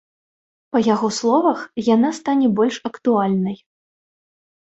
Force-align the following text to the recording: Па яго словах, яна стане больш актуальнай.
Па 0.75 0.79
яго 0.93 1.07
словах, 1.17 1.59
яна 1.95 2.09
стане 2.19 2.47
больш 2.59 2.75
актуальнай. 2.91 3.57